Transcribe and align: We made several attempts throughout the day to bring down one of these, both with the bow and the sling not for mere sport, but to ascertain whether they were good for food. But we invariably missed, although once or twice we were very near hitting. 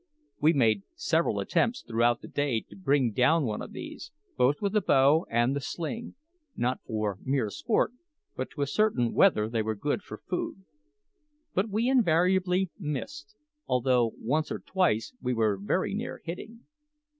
We 0.39 0.51
made 0.53 0.81
several 0.95 1.39
attempts 1.39 1.83
throughout 1.83 2.21
the 2.21 2.27
day 2.27 2.61
to 2.71 2.75
bring 2.75 3.11
down 3.11 3.45
one 3.45 3.61
of 3.61 3.71
these, 3.71 4.11
both 4.35 4.59
with 4.59 4.73
the 4.73 4.81
bow 4.81 5.27
and 5.29 5.55
the 5.55 5.59
sling 5.61 6.15
not 6.55 6.79
for 6.87 7.19
mere 7.23 7.51
sport, 7.51 7.93
but 8.35 8.49
to 8.55 8.63
ascertain 8.63 9.13
whether 9.13 9.47
they 9.47 9.61
were 9.61 9.75
good 9.75 10.01
for 10.01 10.17
food. 10.17 10.65
But 11.53 11.69
we 11.69 11.87
invariably 11.87 12.71
missed, 12.79 13.35
although 13.67 14.13
once 14.17 14.51
or 14.51 14.57
twice 14.57 15.13
we 15.21 15.35
were 15.35 15.55
very 15.55 15.93
near 15.93 16.23
hitting. 16.25 16.65